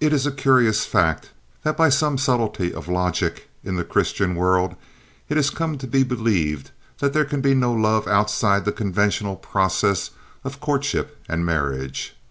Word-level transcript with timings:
It 0.00 0.10
is 0.14 0.24
a 0.24 0.32
curious 0.32 0.86
fact 0.86 1.32
that 1.64 1.76
by 1.76 1.90
some 1.90 2.16
subtlety 2.16 2.72
of 2.72 2.88
logic 2.88 3.50
in 3.62 3.76
the 3.76 3.84
Christian 3.84 4.34
world, 4.34 4.74
it 5.28 5.36
has 5.36 5.50
come 5.50 5.76
to 5.76 5.86
be 5.86 6.02
believed 6.02 6.70
that 6.98 7.12
there 7.12 7.26
can 7.26 7.42
be 7.42 7.52
no 7.54 7.74
love 7.74 8.08
outside 8.08 8.64
the 8.64 8.72
conventional 8.72 9.36
process 9.36 10.12
of 10.44 10.60
courtship 10.60 11.18
and 11.28 11.44
marriage. 11.44 12.16